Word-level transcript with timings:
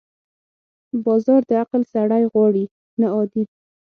بازار 1.03 1.41
د 1.49 1.51
عقل 1.61 1.81
سړی 1.93 2.23
غواړي، 2.31 2.65
نه 2.99 3.07
عادي. 3.15 3.43